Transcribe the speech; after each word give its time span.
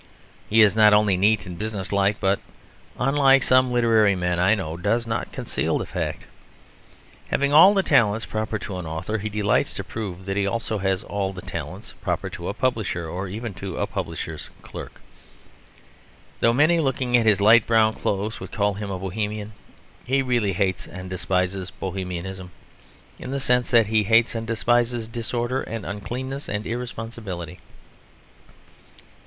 He 0.49 0.63
is 0.63 0.75
not 0.75 0.95
only 0.95 1.15
neat 1.15 1.45
and 1.45 1.59
business 1.59 1.91
like; 1.91 2.19
but, 2.19 2.39
unlike 2.97 3.43
some 3.43 3.71
literary 3.71 4.15
men 4.15 4.39
I 4.39 4.55
know, 4.55 4.75
does 4.75 5.05
not 5.05 5.31
conceal 5.31 5.77
the 5.77 5.85
fact. 5.85 6.25
Having 7.27 7.53
all 7.53 7.75
the 7.75 7.83
talents 7.83 8.25
proper 8.25 8.57
to 8.57 8.79
an 8.79 8.87
author, 8.87 9.19
he 9.19 9.29
delights 9.29 9.73
to 9.73 9.83
prove 9.83 10.25
that 10.25 10.35
he 10.37 10.45
has 10.45 10.51
also 10.51 10.79
all 11.05 11.33
the 11.33 11.43
talents 11.43 11.93
proper 12.01 12.31
to 12.31 12.49
a 12.49 12.53
publisher; 12.55 13.07
or 13.07 13.27
even 13.27 13.53
to 13.53 13.77
a 13.77 13.85
publisher's 13.85 14.49
clerk. 14.63 14.99
Though 16.39 16.51
many 16.51 16.79
looking 16.79 17.15
at 17.15 17.27
his 17.27 17.39
light 17.39 17.67
brown 17.67 17.93
clothes 17.93 18.39
would 18.39 18.51
call 18.51 18.73
him 18.73 18.89
a 18.89 18.97
Bohemian, 18.97 19.53
he 20.03 20.23
really 20.23 20.53
hates 20.53 20.87
and 20.87 21.11
despises 21.11 21.69
Bohemianism; 21.69 22.49
in 23.19 23.29
the 23.29 23.39
sense 23.39 23.69
that 23.69 23.85
he 23.85 24.01
hates 24.05 24.33
and 24.33 24.47
despises 24.47 25.07
disorder 25.07 25.61
and 25.61 25.85
uncleanness 25.85 26.49
and 26.49 26.65
irresponsibility. 26.65 27.59